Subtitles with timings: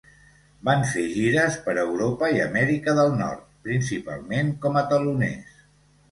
[0.67, 5.61] Van fer gires per Europa i Amèrica del Nord, principalment com a teloners.